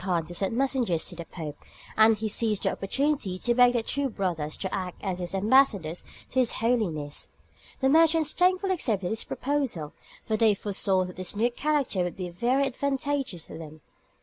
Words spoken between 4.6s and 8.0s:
act as his ambassadors to his Holiness. The